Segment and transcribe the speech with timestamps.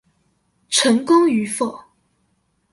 [0.67, 1.79] 成功與否